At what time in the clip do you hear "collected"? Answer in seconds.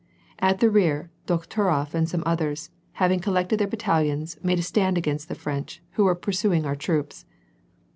3.19-3.59